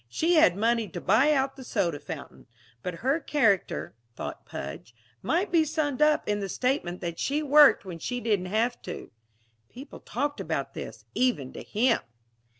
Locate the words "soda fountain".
1.63-2.47